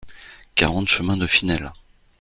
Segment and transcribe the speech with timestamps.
[0.55, 1.71] quarante chemin de Finelle